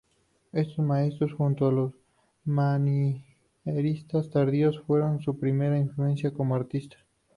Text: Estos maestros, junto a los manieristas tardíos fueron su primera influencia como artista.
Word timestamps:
Estos 0.51 0.83
maestros, 0.83 1.31
junto 1.35 1.67
a 1.67 1.71
los 1.71 1.93
manieristas 2.43 4.31
tardíos 4.31 4.81
fueron 4.87 5.21
su 5.21 5.37
primera 5.39 5.77
influencia 5.77 6.31
como 6.33 6.55
artista. 6.55 6.97